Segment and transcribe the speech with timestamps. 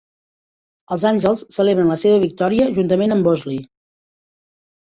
[0.95, 3.63] Els Àngels celebren la seva victòria juntament amb Bosley.